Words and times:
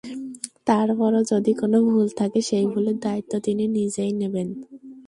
তারপরও 0.67 1.21
যদি 1.31 1.51
কোনো 1.53 1.77
ভুল 1.87 2.07
থাকে 2.19 2.39
সেই 2.49 2.65
ভুলের 2.71 2.97
দায়িত্ব 3.05 3.33
তিনি 3.45 3.63
নিজেই 3.77 4.11
নেবেন। 4.21 4.47